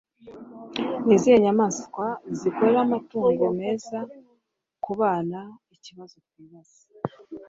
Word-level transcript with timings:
Ni 1.05 1.11
izihe 1.17 1.37
nyamaswa 1.45 2.05
zikora 2.39 2.77
amatungo 2.85 3.45
meza 3.59 3.99
kubanaikibazo 4.83 6.15
twibaza 6.27 6.81